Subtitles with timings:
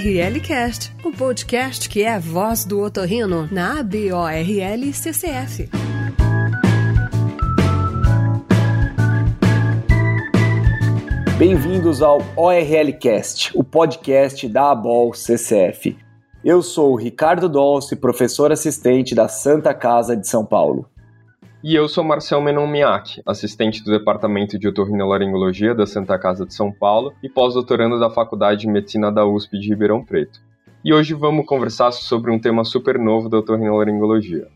[0.00, 5.68] ORLcast, o podcast que é a voz do otorrino na ABORL CCF.
[11.36, 15.98] Bem-vindos ao ORLcast, o podcast da ABOL CCF.
[16.42, 20.88] Eu sou o Ricardo Dolce, professor assistente da Santa Casa de São Paulo.
[21.62, 26.54] E eu sou Marcel Menon Miak, assistente do Departamento de Otorrinolaringologia da Santa Casa de
[26.54, 30.40] São Paulo e pós-doutorando da Faculdade de Medicina da USP de Ribeirão Preto.
[30.82, 34.48] E hoje vamos conversar sobre um tema super novo da otorrinolaringologia.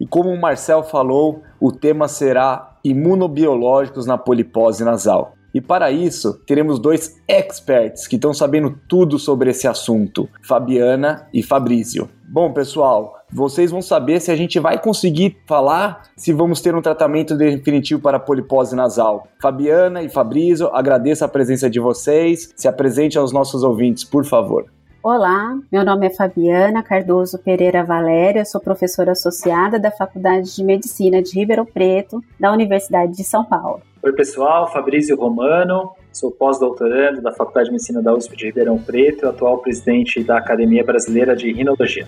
[0.00, 5.34] E como o Marcel falou, o tema será imunobiológicos na polipose nasal.
[5.54, 11.42] E para isso, teremos dois experts que estão sabendo tudo sobre esse assunto, Fabiana e
[11.42, 12.08] Fabrício.
[12.26, 16.80] Bom, pessoal, vocês vão saber se a gente vai conseguir falar se vamos ter um
[16.80, 19.28] tratamento definitivo para polipose nasal.
[19.40, 22.50] Fabiana e Fabrício, agradeço a presença de vocês.
[22.56, 24.64] Se apresente aos nossos ouvintes, por favor.
[25.04, 31.20] Olá, meu nome é Fabiana Cardoso Pereira Valéria, sou professora associada da Faculdade de Medicina
[31.20, 33.82] de Ribeirão Preto, da Universidade de São Paulo.
[34.00, 39.26] Oi, pessoal, Fabrício Romano, sou pós-doutorando da Faculdade de Medicina da USP de Ribeirão Preto
[39.26, 42.06] e atual presidente da Academia Brasileira de Rinologia.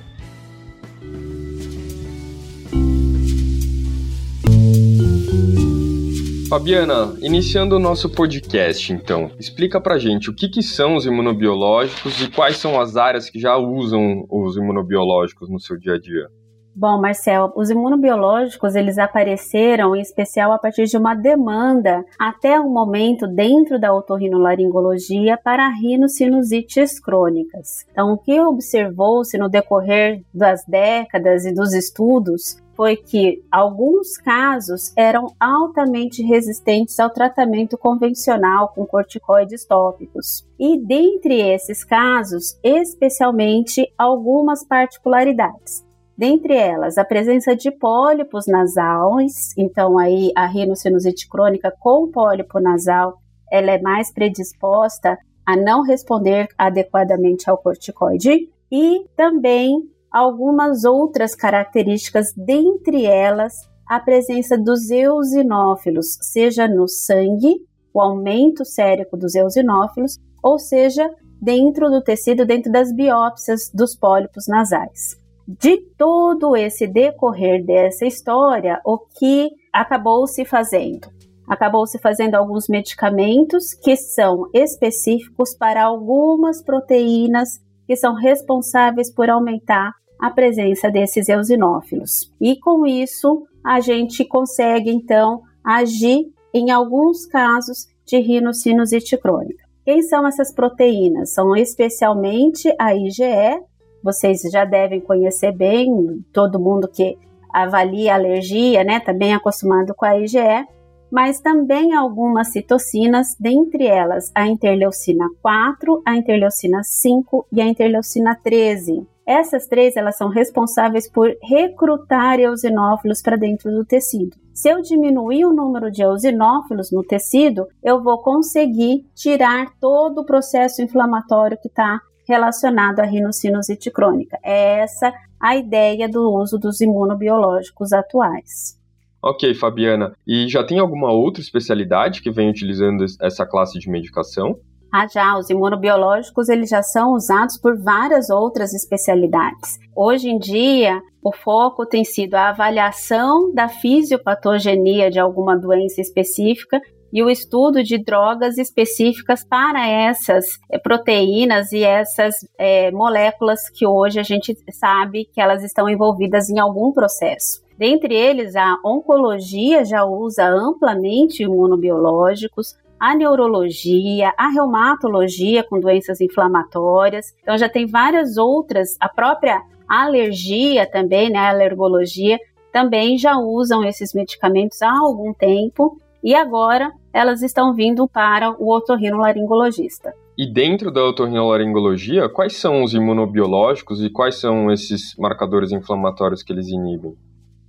[6.54, 12.22] Fabiana, iniciando o nosso podcast, então, explica pra gente o que, que são os imunobiológicos
[12.22, 16.28] e quais são as áreas que já usam os imunobiológicos no seu dia a dia.
[16.76, 22.70] Bom, Marcel, os imunobiológicos eles apareceram em especial a partir de uma demanda até o
[22.70, 27.84] momento dentro da otorrinolaringologia para rinossinusites crônicas.
[27.90, 34.92] Então, o que observou-se no decorrer das décadas e dos estudos foi que alguns casos
[34.96, 40.46] eram altamente resistentes ao tratamento convencional com corticoides tópicos.
[40.58, 45.84] E dentre esses casos, especialmente algumas particularidades.
[46.16, 53.18] Dentre elas, a presença de pólipos nasais, então aí a rinocinusite crônica com pólipo nasal,
[53.50, 62.32] ela é mais predisposta a não responder adequadamente ao corticoide e também algumas outras características,
[62.36, 63.54] dentre elas
[63.86, 67.56] a presença dos eosinófilos, seja no sangue,
[67.92, 71.10] o aumento sérico dos eosinófilos, ou seja,
[71.40, 78.80] dentro do tecido, dentro das biópsias dos pólipos nasais de todo esse decorrer dessa história,
[78.84, 81.08] o que acabou se fazendo?
[81.46, 89.28] Acabou se fazendo alguns medicamentos que são específicos para algumas proteínas que são responsáveis por
[89.28, 89.92] aumentar
[90.24, 92.32] a presença desses eosinófilos.
[92.40, 99.62] E com isso, a gente consegue então agir em alguns casos de rinocinusite crônica.
[99.84, 101.34] Quem são essas proteínas?
[101.34, 103.60] São especialmente a IgE,
[104.02, 107.18] vocês já devem conhecer bem, todo mundo que
[107.52, 110.66] avalia alergia, né, também tá acostumado com a IgE,
[111.12, 118.34] mas também algumas citocinas, dentre elas a interleucina 4, a interleucina 5 e a interleucina
[118.42, 119.06] 13.
[119.26, 124.36] Essas três elas são responsáveis por recrutar eosinófilos para dentro do tecido.
[124.52, 130.26] Se eu diminuir o número de eosinófilos no tecido, eu vou conseguir tirar todo o
[130.26, 134.38] processo inflamatório que está relacionado à rinocinusite crônica.
[134.42, 138.78] É essa a ideia do uso dos imunobiológicos atuais.
[139.22, 140.14] Ok, Fabiana.
[140.26, 144.58] E já tem alguma outra especialidade que vem utilizando essa classe de medicação?
[144.96, 149.76] Ah, já, os imunobiológicos eles já são usados por várias outras especialidades.
[149.92, 156.80] Hoje em dia, o foco tem sido a avaliação da fisiopatogenia de alguma doença específica
[157.12, 163.84] e o estudo de drogas específicas para essas eh, proteínas e essas é, moléculas que
[163.84, 167.64] hoje a gente sabe que elas estão envolvidas em algum processo.
[167.76, 177.34] Dentre eles, a oncologia já usa amplamente imunobiológicos, a neurologia, a reumatologia com doenças inflamatórias.
[177.42, 182.38] Então já tem várias outras, a própria alergia também, né, a alergologia,
[182.72, 188.74] também já usam esses medicamentos há algum tempo e agora elas estão vindo para o
[188.74, 190.14] otorrinolaringologista.
[190.38, 196.54] E dentro da otorrinolaringologia, quais são os imunobiológicos e quais são esses marcadores inflamatórios que
[196.54, 197.14] eles inibem?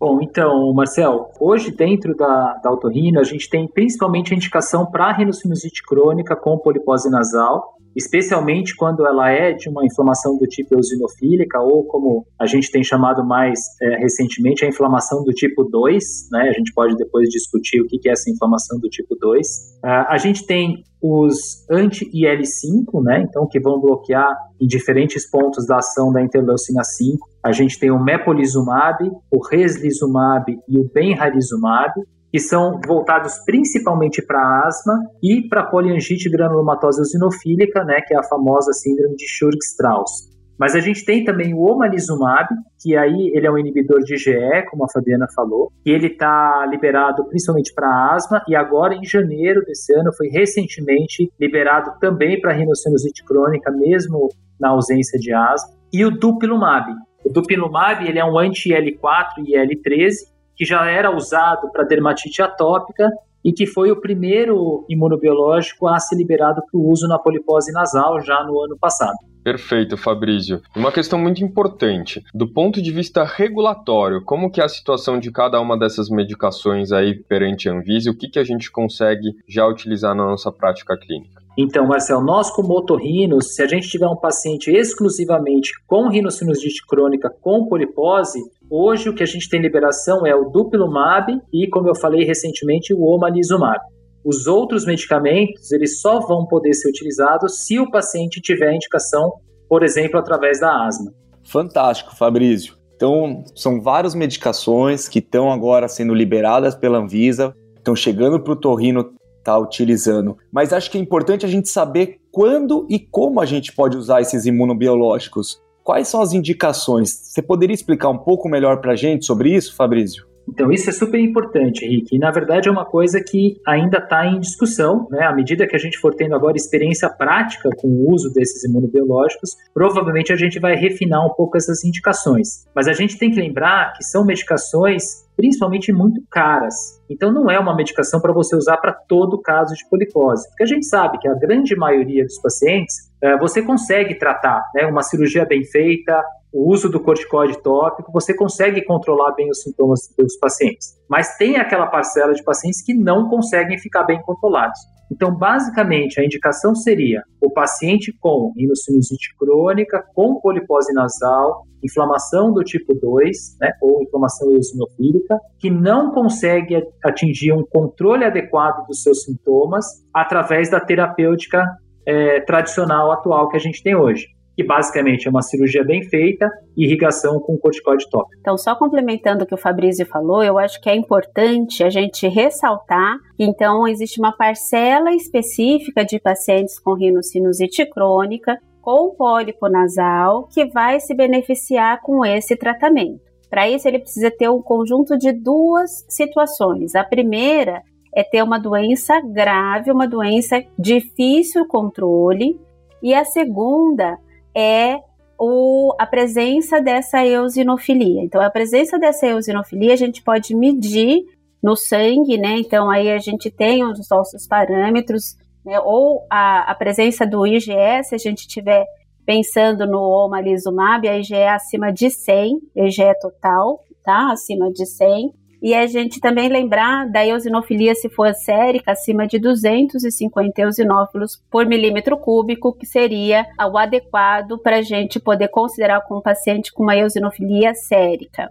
[0.06, 5.12] Bom, então, Marcel, hoje dentro da, da otorrino a gente tem principalmente a indicação para
[5.12, 11.60] rinocinusite crônica com polipose nasal especialmente quando ela é de uma inflamação do tipo eosinofílica
[11.62, 16.50] ou como a gente tem chamado mais é, recentemente a inflamação do tipo 2, né?
[16.50, 19.48] A gente pode depois discutir o que é essa inflamação do tipo 2.
[19.84, 23.26] Uh, a gente tem os anti-IL-5, né?
[23.28, 24.28] Então que vão bloquear
[24.60, 27.28] em diferentes pontos da ação da interleucina 5.
[27.44, 31.94] A gente tem o mepolizumab, o reslizumab e o benralizumab
[32.36, 38.24] que são voltados principalmente para asma e para poliangite granulomatosa eosinofílica, né, que é a
[38.24, 40.36] famosa síndrome de Churg-Strauss.
[40.60, 42.50] Mas a gente tem também o omalizumab,
[42.82, 44.36] que aí ele é um inibidor de GE,
[44.70, 49.62] como a Fabiana falou, e ele está liberado principalmente para asma, e agora em janeiro
[49.66, 54.28] desse ano foi recentemente liberado também para rinocinusite crônica, mesmo
[54.60, 55.74] na ausência de asma.
[55.94, 56.92] E o dupilumab.
[57.24, 63.10] O dupilumab ele é um anti-L4 e L13, que já era usado para dermatite atópica
[63.44, 68.20] e que foi o primeiro imunobiológico a ser liberado para o uso na polipose nasal
[68.22, 69.18] já no ano passado.
[69.44, 70.60] Perfeito, Fabrício.
[70.76, 75.32] Uma questão muito importante, do ponto de vista regulatório, como que é a situação de
[75.32, 79.68] cada uma dessas medicações aí perante a Anvisa, o que, que a gente consegue já
[79.68, 81.45] utilizar na nossa prática clínica?
[81.58, 87.30] Então, Marcel, nós como otorrinos, se a gente tiver um paciente exclusivamente com rinocinusite crônica
[87.42, 91.96] com polipose, Hoje o que a gente tem liberação é o dupilumab e, como eu
[91.96, 93.80] falei recentemente, o omalizumab.
[94.24, 99.34] Os outros medicamentos, eles só vão poder ser utilizados se o paciente tiver indicação,
[99.70, 101.14] por exemplo, através da asma.
[101.44, 102.74] Fantástico, Fabrício.
[102.96, 108.60] Então, são várias medicações que estão agora sendo liberadas pela Anvisa, estão chegando para o
[108.60, 109.14] torrino
[109.46, 110.38] estar tá utilizando.
[110.52, 114.22] Mas acho que é importante a gente saber quando e como a gente pode usar
[114.22, 115.62] esses imunobiológicos.
[115.84, 117.12] Quais são as indicações?
[117.12, 120.26] Você poderia explicar um pouco melhor para a gente sobre isso, Fabrício?
[120.48, 122.16] Então, isso é super importante, Henrique.
[122.16, 125.08] E, na verdade, é uma coisa que ainda está em discussão.
[125.10, 125.26] Né?
[125.26, 129.52] À medida que a gente for tendo agora experiência prática com o uso desses imunobiológicos,
[129.74, 132.66] provavelmente a gente vai refinar um pouco essas indicações.
[132.76, 136.76] Mas a gente tem que lembrar que são medicações principalmente muito caras.
[137.10, 140.68] Então não é uma medicação para você usar para todo caso de polipose, porque a
[140.68, 145.46] gente sabe que a grande maioria dos pacientes é, você consegue tratar, né, uma cirurgia
[145.46, 146.24] bem feita,
[146.54, 150.98] o uso do corticoide tópico, você consegue controlar bem os sintomas dos pacientes.
[151.10, 154.80] Mas tem aquela parcela de pacientes que não conseguem ficar bem controlados.
[155.12, 162.64] Então, basicamente, a indicação seria o paciente com rinocinusite crônica, com polipose nasal, inflamação do
[162.64, 169.24] tipo 2, né, ou inflamação eosinofílica, que não consegue atingir um controle adequado dos seus
[169.24, 171.64] sintomas através da terapêutica
[172.08, 176.50] é, tradicional atual que a gente tem hoje que basicamente é uma cirurgia bem feita
[176.78, 178.40] e irrigação com corticoide tópico.
[178.40, 182.28] Então, só complementando o que o Fabrício falou, eu acho que é importante a gente
[182.28, 190.48] ressaltar que então existe uma parcela específica de pacientes com rinocinusite crônica com pólipo nasal
[190.54, 193.20] que vai se beneficiar com esse tratamento.
[193.50, 196.94] Para isso, ele precisa ter um conjunto de duas situações.
[196.94, 197.82] A primeira
[198.16, 202.60] é ter uma doença grave, uma doença difícil controle,
[203.02, 204.18] e a segunda
[204.56, 204.98] é
[205.40, 208.24] o, a presença dessa eosinofilia.
[208.24, 211.24] Então, a presença dessa eosinofilia a gente pode medir
[211.62, 212.58] no sangue, né?
[212.58, 215.36] Então, aí a gente tem os nossos parâmetros,
[215.66, 215.80] né?
[215.80, 218.86] ou a, a presença do IgE, se a gente estiver
[219.26, 224.32] pensando no omalizumab, a IgE acima de 100, IgE total, tá?
[224.32, 225.34] Acima de 100.
[225.66, 231.66] E a gente também lembrar da eosinofilia se for sérica acima de 250 eosinófilos por
[231.66, 236.96] milímetro cúbico, que seria o adequado para a gente poder considerar como paciente com uma
[236.96, 238.48] eosinofilia sérica.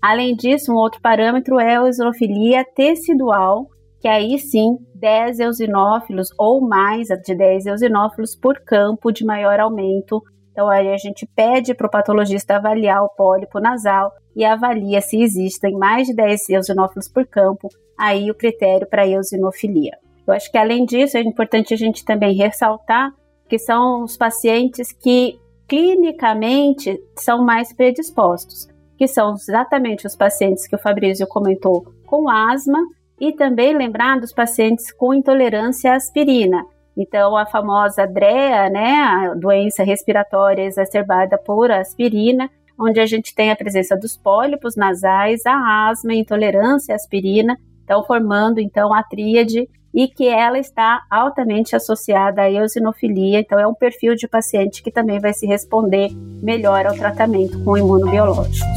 [0.00, 3.66] Além disso, um outro parâmetro é a eosinofilia tecidual,
[4.00, 10.22] que aí sim 10 eosinófilos ou mais de 10 eosinófilos por campo de maior aumento
[10.54, 15.20] então, aí a gente pede para o patologista avaliar o pólipo nasal e avalia se
[15.20, 17.68] existem mais de 10 eosinófilos por campo,
[17.98, 19.98] aí o critério para eosinofilia.
[20.24, 23.12] Eu acho que, além disso, é importante a gente também ressaltar
[23.48, 30.76] que são os pacientes que clinicamente são mais predispostos, que são exatamente os pacientes que
[30.76, 32.78] o Fabrício comentou com asma
[33.20, 36.64] e também lembrar dos pacientes com intolerância à aspirina,
[36.96, 42.48] então, a famosa DREA, né, a doença respiratória exacerbada por aspirina,
[42.78, 47.58] onde a gente tem a presença dos pólipos nasais, a asma, a intolerância à aspirina,
[47.84, 53.66] então formando então a tríade e que ela está altamente associada à eosinofilia, então é
[53.66, 56.10] um perfil de paciente que também vai se responder
[56.42, 58.68] melhor ao tratamento com imunobiológicos.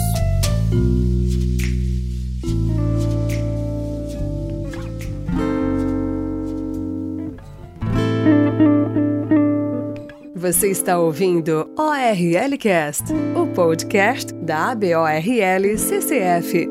[10.39, 16.69] Você está ouvindo ORL Cast, o podcast da ABORL CCF.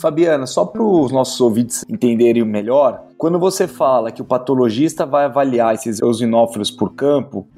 [0.00, 5.24] Fabiana, só para os nossos ouvintes entenderem melhor, quando você fala que o patologista vai
[5.24, 7.48] avaliar esses eosinófilos por campo,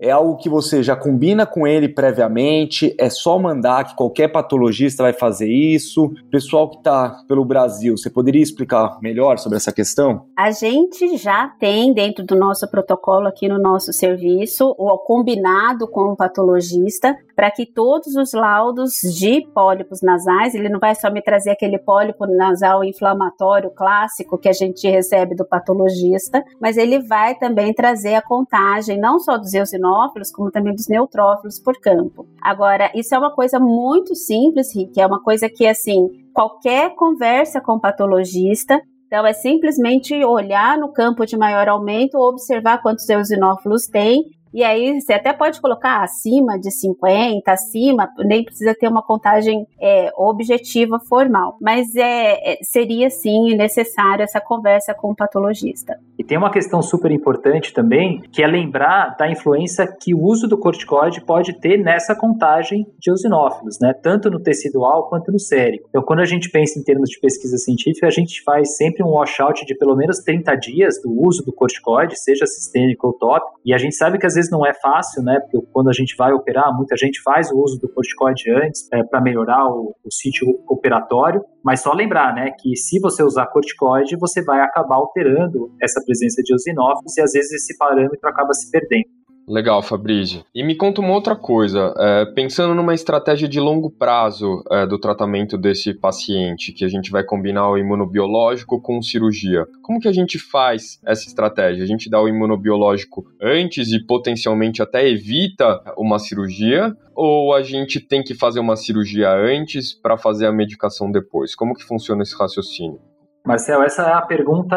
[0.00, 2.94] é algo que você já combina com ele previamente?
[2.98, 6.12] É só mandar que qualquer patologista vai fazer isso?
[6.30, 10.26] Pessoal que está pelo Brasil, você poderia explicar melhor sobre essa questão?
[10.36, 16.12] A gente já tem dentro do nosso protocolo aqui no nosso serviço o combinado com
[16.12, 21.22] o patologista para que todos os laudos de pólipos nasais, ele não vai só me
[21.22, 27.34] trazer aquele pólipo nasal inflamatório clássico que a gente recebe do patologista, mas ele vai
[27.34, 32.26] também trazer a contagem não só dos eosinófilos, como também dos neutrófilos por campo.
[32.40, 37.60] Agora, isso é uma coisa muito simples, Rick, é uma coisa que, assim, qualquer conversa
[37.60, 44.24] com patologista, então, é simplesmente olhar no campo de maior aumento, observar quantos eosinófilos tem
[44.54, 49.66] e aí você até pode colocar acima de 50, acima, nem precisa ter uma contagem
[49.80, 51.56] é, objetiva formal.
[51.60, 55.98] Mas é, é, seria sim necessário essa conversa com o patologista.
[56.16, 60.46] E tem uma questão super importante também, que é lembrar da influência que o uso
[60.46, 63.92] do corticoide pode ter nessa contagem de eosinófilos, né?
[63.92, 65.86] Tanto no tecidual quanto no cérebro.
[65.88, 69.14] Então, quando a gente pensa em termos de pesquisa científica, a gente faz sempre um
[69.14, 73.72] washout de pelo menos 30 dias do uso do corticoide, seja sistêmico ou tópico, e
[73.72, 75.40] a gente sabe que às vezes não é fácil, né?
[75.40, 79.02] Porque quando a gente vai operar, muita gente faz o uso do corticoide antes é,
[79.02, 81.42] para melhorar o, o sítio operatório.
[81.64, 86.42] Mas só lembrar, né, que se você usar corticoide, você vai acabar alterando essa presença
[86.42, 89.23] de eosinófilos e às vezes esse parâmetro acaba se perdendo.
[89.46, 90.42] Legal, Fabrício.
[90.54, 91.94] E me conta uma outra coisa.
[91.98, 97.10] É, pensando numa estratégia de longo prazo é, do tratamento desse paciente, que a gente
[97.10, 101.84] vai combinar o imunobiológico com cirurgia, como que a gente faz essa estratégia?
[101.84, 106.96] A gente dá o imunobiológico antes e potencialmente até evita uma cirurgia?
[107.14, 111.54] Ou a gente tem que fazer uma cirurgia antes para fazer a medicação depois?
[111.54, 112.98] Como que funciona esse raciocínio?
[113.46, 114.76] Marcel, essa é a pergunta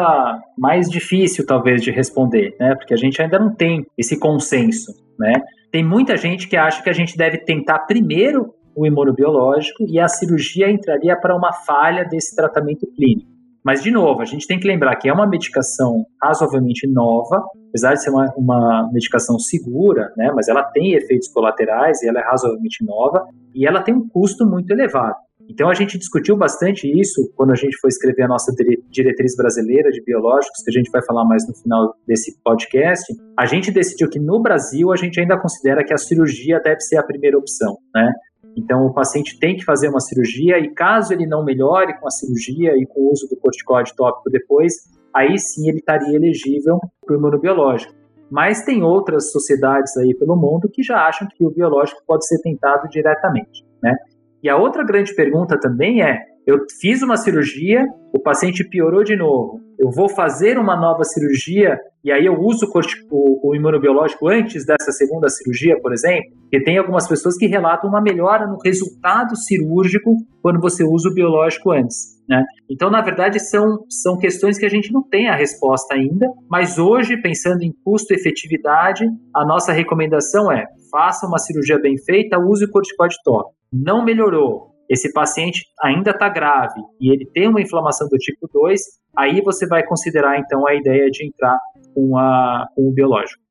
[0.56, 2.74] mais difícil, talvez, de responder, né?
[2.74, 5.32] Porque a gente ainda não tem esse consenso, né?
[5.72, 10.06] Tem muita gente que acha que a gente deve tentar primeiro o imunobiológico e a
[10.06, 13.28] cirurgia entraria para uma falha desse tratamento clínico.
[13.64, 17.94] Mas, de novo, a gente tem que lembrar que é uma medicação razoavelmente nova, apesar
[17.94, 20.30] de ser uma, uma medicação segura, né?
[20.34, 24.46] Mas ela tem efeitos colaterais e ela é razoavelmente nova e ela tem um custo
[24.46, 25.16] muito elevado.
[25.48, 28.52] Então a gente discutiu bastante isso quando a gente foi escrever a nossa
[28.90, 33.04] diretriz brasileira de biológicos, que a gente vai falar mais no final desse podcast.
[33.36, 36.98] A gente decidiu que no Brasil a gente ainda considera que a cirurgia deve ser
[36.98, 38.12] a primeira opção, né?
[38.56, 42.10] Então o paciente tem que fazer uma cirurgia e caso ele não melhore com a
[42.10, 44.74] cirurgia e com o uso do corticoide tópico depois,
[45.14, 47.94] aí sim ele estaria elegível para o imunobiológico.
[48.30, 52.38] Mas tem outras sociedades aí pelo mundo que já acham que o biológico pode ser
[52.42, 53.96] tentado diretamente, né?
[54.42, 59.14] E a outra grande pergunta também é: eu fiz uma cirurgia, o paciente piorou de
[59.14, 59.60] novo.
[59.78, 62.66] Eu vou fazer uma nova cirurgia e aí eu uso
[63.10, 66.32] o, o, imunobiológico antes dessa segunda cirurgia, por exemplo?
[66.40, 71.14] Porque tem algumas pessoas que relatam uma melhora no resultado cirúrgico quando você usa o
[71.14, 72.18] biológico antes.
[72.26, 72.42] Né?
[72.70, 76.78] Então, na verdade, são, são questões que a gente não tem a resposta ainda, mas
[76.78, 79.04] hoje, pensando em custo e efetividade,
[79.36, 84.70] a nossa recomendação é faça uma cirurgia bem feita, use o corticoide top não melhorou,
[84.88, 88.80] esse paciente ainda está grave e ele tem uma inflamação do tipo 2,
[89.16, 91.58] aí você vai considerar então a ideia de entrar
[91.94, 93.42] com, a, com o biológico.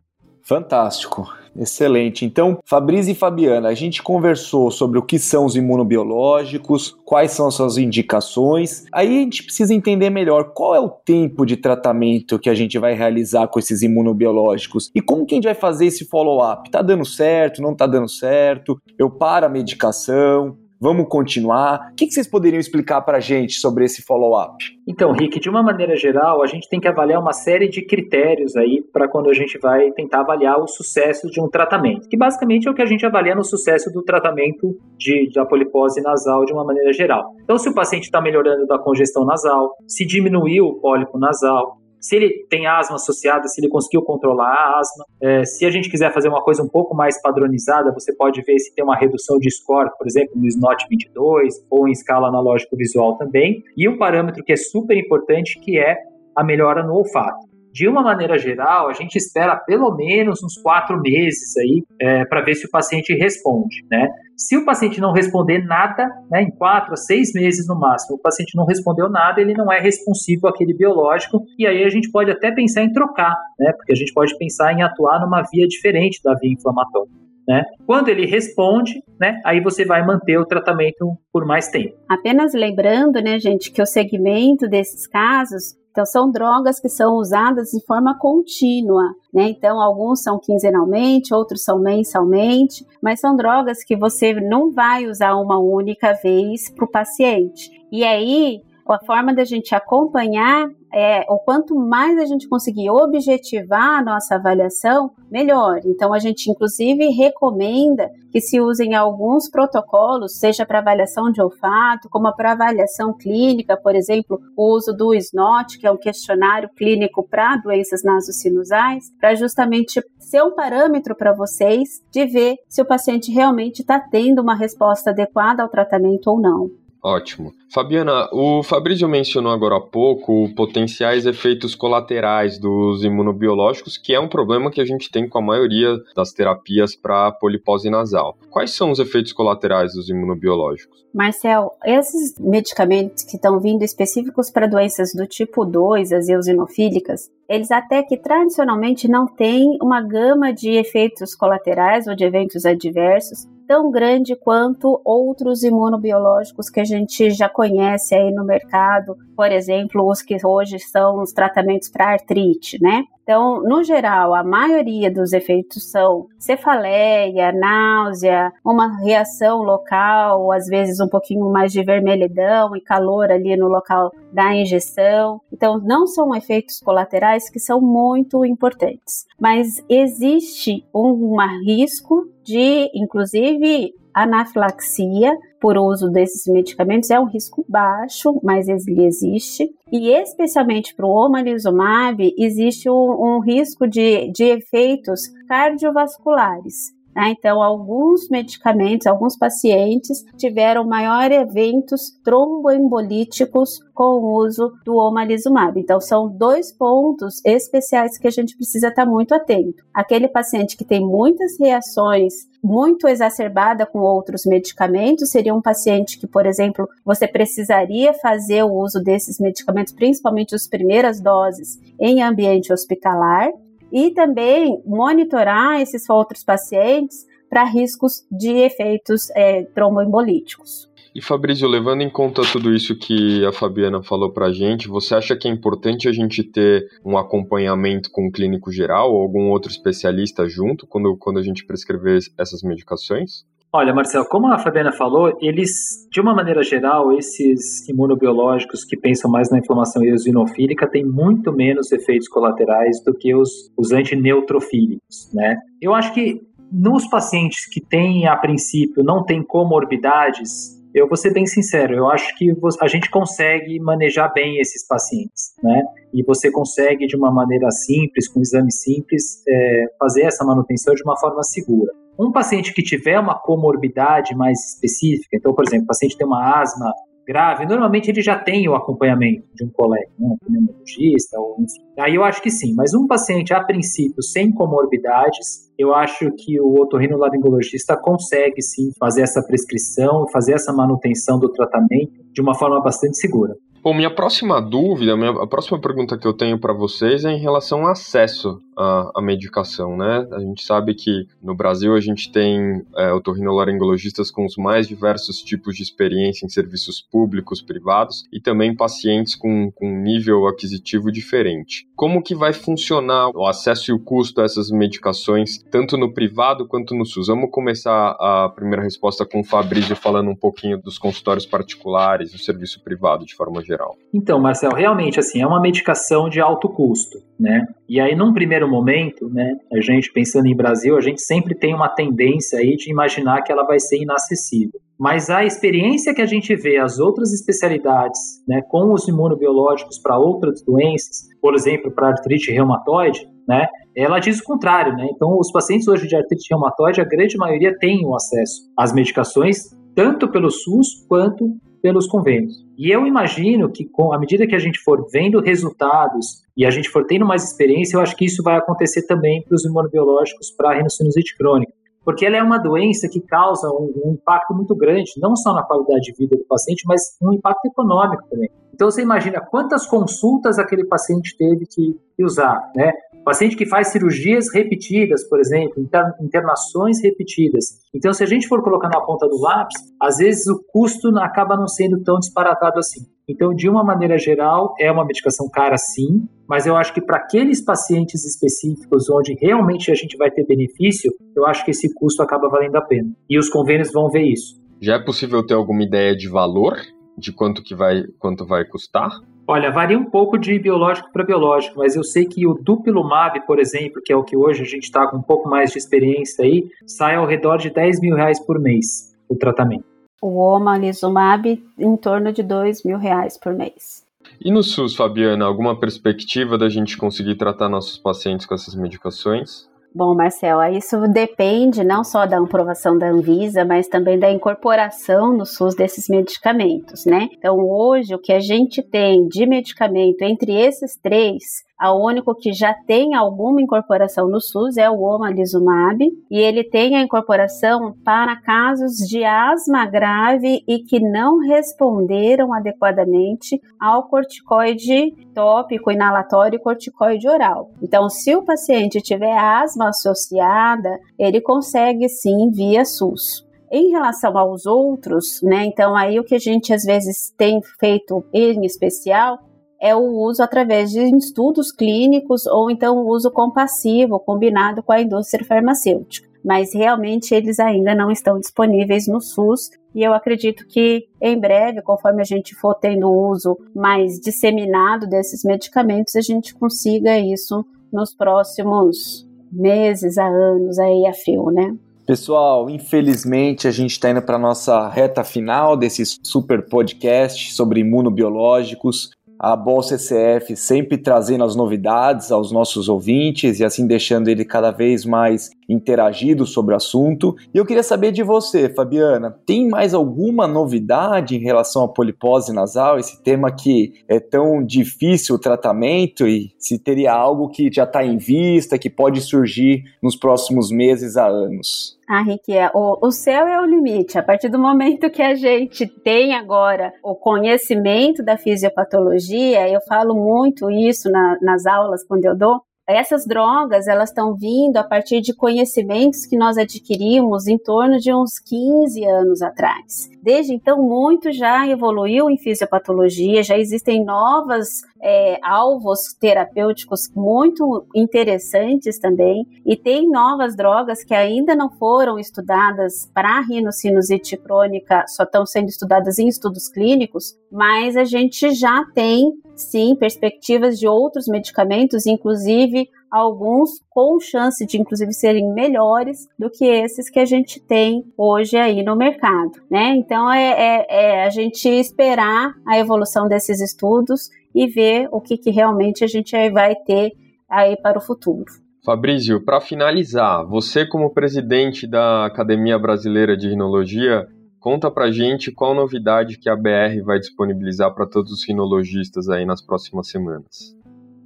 [0.47, 1.29] Fantástico,
[1.59, 2.23] excelente.
[2.23, 7.47] Então, Fabrício e Fabiana, a gente conversou sobre o que são os imunobiológicos, quais são
[7.47, 8.85] as suas indicações.
[8.93, 12.79] Aí a gente precisa entender melhor qual é o tempo de tratamento que a gente
[12.79, 16.71] vai realizar com esses imunobiológicos e como que a gente vai fazer esse follow-up.
[16.71, 17.61] Tá dando certo?
[17.61, 18.81] Não tá dando certo?
[18.97, 20.55] Eu paro a medicação?
[20.79, 21.89] Vamos continuar?
[21.91, 24.63] O que, vocês poderiam explicar para a gente sobre esse follow-up?
[24.87, 28.55] Então, Rick, de uma maneira geral, a gente tem que avaliar uma série de critérios
[28.55, 32.67] aí para quando a gente vai tentar avaliar o sucesso de um tratamento, que basicamente
[32.67, 36.53] é o que a gente avalia no sucesso do tratamento de, da polipose nasal de
[36.53, 37.33] uma maneira geral.
[37.43, 42.15] Então, se o paciente está melhorando da congestão nasal, se diminuiu o pólipo nasal, se
[42.15, 45.05] ele tem asma associada, se ele conseguiu controlar a asma.
[45.21, 48.57] É, se a gente quiser fazer uma coisa um pouco mais padronizada, você pode ver
[48.59, 52.75] se tem uma redução de score, por exemplo, no SNOT 22 ou em escala analógico
[52.75, 53.63] visual também.
[53.75, 55.95] E um parâmetro que é super importante, que é
[56.35, 57.47] a melhora no olfato.
[57.73, 62.41] de uma maneira geral, a gente espera pelo menos uns quatro meses aí é, para
[62.41, 64.09] ver se o paciente responde, né?
[64.37, 68.21] Se o paciente não responder nada, né, em quatro a seis meses no máximo, o
[68.21, 72.29] paciente não respondeu nada, ele não é responsivo àquele biológico, e aí a gente pode
[72.29, 76.21] até pensar em trocar, né, porque a gente pode pensar em atuar numa via diferente
[76.23, 77.26] da via inflamatória.
[77.47, 77.63] Né?
[77.85, 81.95] Quando ele responde, né, aí você vai manter o tratamento por mais tempo.
[82.09, 87.71] Apenas lembrando, né, gente, que o segmento desses casos então, são drogas que são usadas
[87.71, 89.01] de forma contínua,
[89.33, 89.49] né?
[89.49, 95.33] Então, alguns são quinzenalmente, outros são mensalmente, mas são drogas que você não vai usar
[95.33, 97.71] uma única vez para o paciente.
[97.91, 98.61] E aí,
[98.93, 104.35] a forma da gente acompanhar é, o quanto mais a gente conseguir objetivar a nossa
[104.35, 105.79] avaliação, melhor.
[105.85, 112.09] Então, a gente, inclusive, recomenda que se usem alguns protocolos, seja para avaliação de olfato,
[112.09, 117.27] como para avaliação clínica, por exemplo, o uso do SNOT, que é um questionário clínico
[117.27, 123.31] para doenças nasocinusais, para justamente ser um parâmetro para vocês de ver se o paciente
[123.31, 126.86] realmente está tendo uma resposta adequada ao tratamento ou não.
[127.03, 127.53] Ótimo.
[127.73, 134.27] Fabiana, o Fabrício mencionou agora há pouco potenciais efeitos colaterais dos imunobiológicos, que é um
[134.27, 138.37] problema que a gente tem com a maioria das terapias para polipose nasal.
[138.49, 141.05] Quais são os efeitos colaterais dos imunobiológicos?
[141.13, 147.71] Marcel, esses medicamentos que estão vindo específicos para doenças do tipo 2, as eosinofílicas, eles
[147.71, 153.91] até que tradicionalmente não têm uma gama de efeitos colaterais ou de eventos adversos, tão
[153.91, 160.21] grande quanto outros imunobiológicos que a gente já conhece aí no mercado, por exemplo, os
[160.21, 163.03] que hoje são os tratamentos para artrite, né?
[163.27, 171.01] Então, no geral, a maioria dos efeitos são cefaleia, náusea, uma reação local, às vezes
[171.01, 175.41] um pouquinho mais de vermelhidão e calor ali no local da injeção.
[175.51, 183.93] Então, não são efeitos colaterais que são muito importantes, mas existe um risco de, inclusive,
[184.23, 189.69] anafilaxia por uso desses medicamentos é um risco baixo, mas ele existe.
[189.91, 196.96] E especialmente para o omalizumab, existe um, um risco de, de efeitos cardiovasculares.
[197.17, 197.33] Né?
[197.35, 205.79] Então, alguns medicamentos, alguns pacientes tiveram maior eventos tromboembolíticos com o uso do omalizumab.
[205.79, 209.83] Então, são dois pontos especiais que a gente precisa estar muito atento.
[209.91, 216.27] Aquele paciente que tem muitas reações muito exacerbada com outros medicamentos, seria um paciente que,
[216.27, 222.71] por exemplo, você precisaria fazer o uso desses medicamentos, principalmente as primeiras doses, em ambiente
[222.71, 223.49] hospitalar
[223.91, 230.89] e também monitorar esses outros pacientes para riscos de efeitos é, tromboembolíticos.
[231.15, 235.15] E Fabrício, levando em conta tudo isso que a Fabiana falou para a gente, você
[235.15, 239.49] acha que é importante a gente ter um acompanhamento com o clínico geral ou algum
[239.49, 243.45] outro especialista junto quando, quando a gente prescrever essas medicações?
[243.71, 249.29] Olha, Marcelo, como a Fabiana falou, eles, de uma maneira geral, esses imunobiológicos que pensam
[249.29, 255.57] mais na inflamação eosinofílica têm muito menos efeitos colaterais do que os, os antineutrofílicos, né?
[255.81, 261.33] Eu acho que nos pacientes que têm, a princípio, não têm comorbidades, eu vou ser
[261.33, 262.51] bem sincero, eu acho que
[262.81, 265.83] a gente consegue manejar bem esses pacientes, né?
[266.13, 271.03] E você consegue, de uma maneira simples, com exame simples, é, fazer essa manutenção de
[271.03, 271.91] uma forma segura.
[272.19, 276.59] Um paciente que tiver uma comorbidade mais específica, então, por exemplo, o paciente tem uma
[276.59, 276.91] asma
[277.27, 281.81] grave, normalmente ele já tem o acompanhamento de um colega, né, um pneumologista, ou enfim.
[281.99, 286.59] Aí eu acho que sim, mas um paciente, a princípio, sem comorbidades, eu acho que
[286.61, 292.81] o otorrinolaringologista consegue sim fazer essa prescrição, fazer essa manutenção do tratamento de uma forma
[292.81, 293.53] bastante segura.
[293.83, 297.39] Bom, minha próxima dúvida, minha, a próxima pergunta que eu tenho para vocês é em
[297.39, 300.27] relação ao acesso à, à, medicação, né?
[300.31, 305.41] A gente sabe que no Brasil a gente tem é, otorrinolaringologistas com os mais diversos
[305.41, 311.87] tipos de experiência em serviços públicos, privados e também pacientes com, com nível aquisitivo diferente.
[311.95, 316.67] Como que vai funcionar o acesso e o custo a essas medicações, tanto no privado
[316.67, 317.27] quanto no SUS?
[317.27, 322.37] Vamos começar a primeira resposta com o Fabrício falando um pouquinho dos consultórios particulares, do
[322.37, 323.95] serviço privado de forma geral?
[324.13, 327.65] Então, Marcel, realmente assim, é uma medicação de alto custo, né?
[327.89, 331.73] E aí, num primeiro momento, né, a gente pensando em Brasil, a gente sempre tem
[331.73, 334.79] uma tendência aí de imaginar que ela vai ser inacessível.
[334.99, 340.17] Mas a experiência que a gente vê as outras especialidades, né, com os imunobiológicos para
[340.17, 345.07] outras doenças, por exemplo, para artrite reumatoide, né, ela diz o contrário, né?
[345.11, 349.57] Então, os pacientes hoje de artrite reumatoide, a grande maioria tem o acesso às medicações
[349.95, 351.49] tanto pelo SUS quanto
[351.81, 352.65] pelos convênios.
[352.77, 356.69] E eu imagino que, com, à medida que a gente for vendo resultados e a
[356.69, 360.51] gente for tendo mais experiência, eu acho que isso vai acontecer também para os imunobiológicos
[360.51, 361.73] para a rinocinusite crônica
[362.07, 365.61] porque ela é uma doença que causa um, um, impacto muito grande, não só na
[365.61, 368.49] qualidade de vida do paciente, mas um impacto econômico também.
[368.73, 372.93] Então você imagina quantas consultas aquele paciente teve que, usar, né?
[373.27, 375.85] Paciente que faz cirurgias repetidas, por exemplo,
[376.21, 377.77] internações repetidas.
[377.93, 381.57] Então, se a gente for colocar na ponta do lápis, às vezes o custo acaba
[381.57, 383.01] não sendo tão disparatado assim.
[383.27, 387.17] Então, de uma maneira geral, é uma medicação cara sim, mas eu acho que para
[387.17, 392.23] aqueles pacientes específicos onde realmente a gente vai ter benefício, eu acho que esse custo
[392.23, 393.11] acaba valendo a pena.
[393.29, 394.55] E os convênios vão ver isso.
[394.79, 396.77] Já é possível ter alguma ideia de valor
[397.17, 399.09] de quanto que vai, quanto vai custar?
[399.49, 403.59] Olha, varia um pouco de biológico para biológico, mas eu sei que o Dupilumab, por
[403.59, 406.43] exemplo, que é o que hoje a gente está com um pouco mais de experiência
[406.43, 409.85] aí, sai ao redor de 10 mil reais por mês o tratamento.
[410.21, 414.05] O Omalizumab em torno de 2 mil reais por mês.
[414.43, 419.69] E no SUS, Fabiana, alguma perspectiva da gente conseguir tratar nossos pacientes com essas medicações?
[419.97, 425.43] Bom, Marcel, isso depende não só da aprovação da Anvisa, mas também da incorporação no
[425.43, 427.27] SUS desses medicamentos, né?
[427.35, 432.53] Então, hoje, o que a gente tem de medicamento entre esses três a único que
[432.53, 438.35] já tem alguma incorporação no SUS é o omalizumab e ele tem a incorporação para
[438.41, 447.29] casos de asma grave e que não responderam adequadamente ao corticoide tópico, inalatório e corticoide
[447.29, 447.69] oral.
[447.79, 453.45] Então, se o paciente tiver asma associada, ele consegue sim via SUS.
[453.69, 455.65] Em relação aos outros, né?
[455.65, 459.39] Então aí o que a gente às vezes tem feito em especial
[459.79, 465.01] é o uso através de estudos clínicos ou então o uso compassivo combinado com a
[465.01, 466.27] indústria farmacêutica.
[466.43, 471.81] Mas realmente eles ainda não estão disponíveis no SUS e eu acredito que em breve,
[471.81, 477.65] conforme a gente for tendo o uso mais disseminado desses medicamentos, a gente consiga isso
[477.91, 481.75] nos próximos meses a anos aí a frio, né?
[482.05, 489.09] Pessoal, infelizmente a gente está indo para nossa reta final desse super podcast sobre imunobiológicos
[489.39, 494.71] a Bolsa CCF sempre trazendo as novidades aos nossos ouvintes e assim deixando ele cada
[494.71, 497.35] vez mais interagido sobre o assunto.
[497.53, 502.53] E eu queria saber de você, Fabiana, tem mais alguma novidade em relação à polipose
[502.53, 507.83] nasal, esse tema que é tão difícil o tratamento e se teria algo que já
[507.83, 511.97] está em vista, que pode surgir nos próximos meses a anos?
[512.09, 514.17] Ah, Rick, é, o, o céu é o limite.
[514.17, 520.15] A partir do momento que a gente tem agora o conhecimento da fisiopatologia, eu falo
[520.15, 525.19] muito isso na, nas aulas quando eu dou, essas drogas, elas estão vindo a partir
[525.19, 530.09] de conhecimentos que nós adquirimos em torno de uns 15 anos atrás.
[530.27, 538.99] Desde então, muito já evoluiu em fisiopatologia, já existem novas é, alvos terapêuticos muito interessantes
[538.99, 545.45] também, e tem novas drogas que ainda não foram estudadas para rinocinusite crônica, só estão
[545.45, 552.05] sendo estudadas em estudos clínicos, mas a gente já tem sim perspectivas de outros medicamentos,
[552.05, 558.03] inclusive alguns com chance de inclusive serem melhores do que esses que a gente tem
[558.17, 559.95] hoje aí no mercado, né?
[559.95, 565.37] Então é, é, é a gente esperar a evolução desses estudos e ver o que,
[565.37, 567.11] que realmente a gente vai ter
[567.49, 568.45] aí para o futuro.
[568.85, 574.27] Fabrício, para finalizar, você como presidente da Academia Brasileira de Rinologia,
[574.67, 579.45] Conta pra gente qual novidade que a BR vai disponibilizar para todos os rinologistas aí
[579.45, 580.75] nas próximas semanas.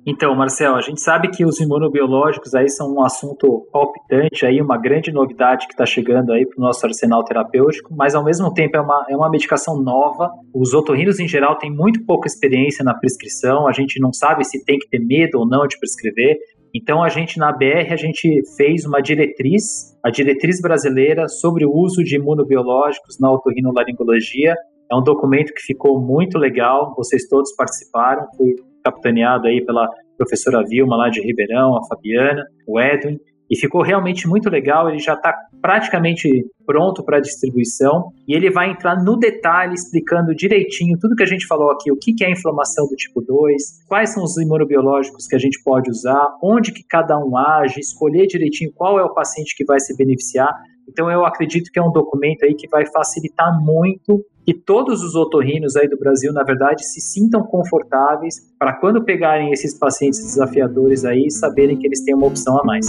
[0.05, 4.75] Então, Marcel, a gente sabe que os imunobiológicos aí são um assunto palpitante, aí uma
[4.75, 8.75] grande novidade que está chegando aí para o nosso arsenal terapêutico, mas ao mesmo tempo
[8.77, 10.31] é uma, é uma medicação nova.
[10.55, 14.65] Os otorrinos em geral têm muito pouca experiência na prescrição, a gente não sabe se
[14.65, 16.35] tem que ter medo ou não de prescrever.
[16.73, 21.71] Então a gente na BR a gente fez uma diretriz, a diretriz brasileira sobre o
[21.71, 24.55] uso de imunobiológicos na otorrinolaringologia.
[24.91, 30.63] É um documento que ficou muito legal, vocês todos participaram, foi capitaneado aí pela professora
[30.67, 33.17] Vilma lá de Ribeirão, a Fabiana, o Edwin,
[33.51, 34.87] e ficou realmente muito legal.
[34.87, 36.29] Ele já está praticamente
[36.65, 41.45] pronto para distribuição e ele vai entrar no detalhe explicando direitinho tudo que a gente
[41.45, 45.35] falou aqui, o que é a inflamação do tipo 2, quais são os imunobiológicos que
[45.35, 49.53] a gente pode usar, onde que cada um age, escolher direitinho qual é o paciente
[49.55, 50.49] que vai se beneficiar.
[50.91, 55.15] Então eu acredito que é um documento aí que vai facilitar muito que todos os
[55.15, 61.05] otorrinos aí do Brasil, na verdade, se sintam confortáveis para quando pegarem esses pacientes desafiadores
[61.05, 62.87] aí, saberem que eles têm uma opção a mais.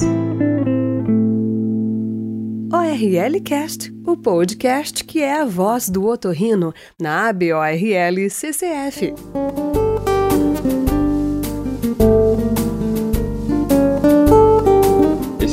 [2.73, 9.15] ORLcast, o podcast que é a voz do otorrino na ABORL CCF.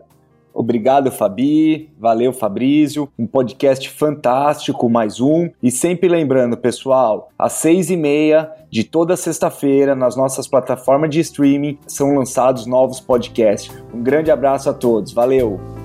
[0.54, 1.90] Obrigado, Fabi.
[1.98, 3.08] Valeu, Fabrício.
[3.18, 5.48] Um podcast fantástico, mais um.
[5.62, 11.20] E sempre lembrando, pessoal, às seis e meia de toda sexta-feira, nas nossas plataformas de
[11.20, 13.74] streaming, são lançados novos podcasts.
[13.94, 15.12] Um grande abraço a todos.
[15.12, 15.81] Valeu!